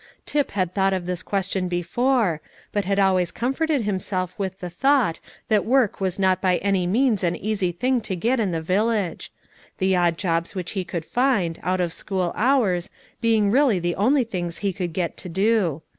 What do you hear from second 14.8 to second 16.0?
get to do.